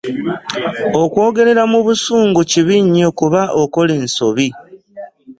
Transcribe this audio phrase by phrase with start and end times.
[1.01, 4.47] Okwogerera mu busungu kibi nnyo kuba okola ensobi.